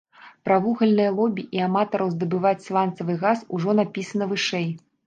Пра 0.47 0.55
вугальнае 0.63 1.05
лобі 1.17 1.45
і 1.57 1.61
аматараў 1.67 2.11
здабываць 2.17 2.57
сланцавы 2.67 3.13
газ 3.27 3.39
ужо 3.61 3.81
напісана 3.83 4.25
вышэй. 4.35 4.69